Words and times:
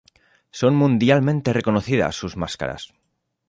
Son 0.59 0.73
mundialmente 0.75 1.53
reconocidas 1.53 2.15
sus 2.15 2.35
máscaras. 2.35 2.91